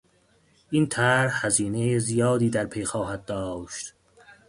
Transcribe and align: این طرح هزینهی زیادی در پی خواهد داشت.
این 0.69 0.87
طرح 0.87 1.45
هزینهی 1.45 1.99
زیادی 1.99 2.49
در 2.49 2.65
پی 2.65 2.85
خواهد 2.85 3.25
داشت. 3.25 3.93